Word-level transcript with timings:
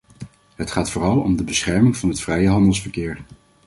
Het 0.55 0.71
gaat 0.71 0.91
vooral 0.91 1.19
om 1.19 1.37
de 1.37 1.43
bescherming 1.43 1.97
van 1.97 2.09
het 2.09 2.21
vrije 2.21 2.49
handelsverkeer. 2.49 3.19